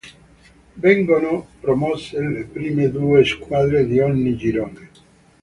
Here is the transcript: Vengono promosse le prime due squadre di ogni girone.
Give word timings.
Vengono 0.73 1.45
promosse 1.59 2.19
le 2.19 2.45
prime 2.45 2.89
due 2.89 3.23
squadre 3.23 3.85
di 3.85 3.99
ogni 3.99 4.35
girone. 4.35 4.89